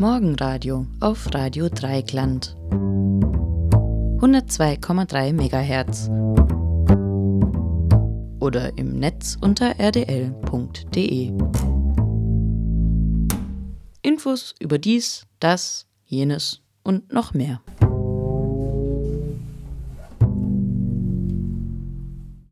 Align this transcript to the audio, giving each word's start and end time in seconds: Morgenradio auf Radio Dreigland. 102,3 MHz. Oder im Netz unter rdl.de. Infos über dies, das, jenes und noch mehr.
Morgenradio 0.00 0.86
auf 1.00 1.34
Radio 1.34 1.68
Dreigland. 1.68 2.56
102,3 2.70 5.34
MHz. 5.34 6.08
Oder 8.40 8.78
im 8.78 8.98
Netz 8.98 9.36
unter 9.38 9.78
rdl.de. 9.78 11.32
Infos 14.00 14.54
über 14.58 14.78
dies, 14.78 15.26
das, 15.38 15.86
jenes 16.06 16.62
und 16.82 17.12
noch 17.12 17.34
mehr. 17.34 17.60